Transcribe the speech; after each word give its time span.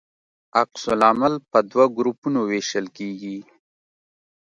عکس 0.61 0.83
العمل 0.95 1.33
په 1.51 1.59
دوه 1.71 1.85
ګروپونو 1.97 2.39
ویشل 2.51 2.85
کیږي. 2.97 3.37